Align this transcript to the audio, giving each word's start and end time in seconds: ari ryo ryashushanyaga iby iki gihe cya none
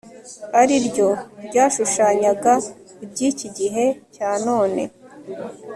ari 0.61 0.75
ryo 0.87 1.09
ryashushanyaga 1.45 2.53
iby 3.03 3.19
iki 3.31 3.47
gihe 3.57 3.85
cya 4.15 4.29
none 4.45 4.81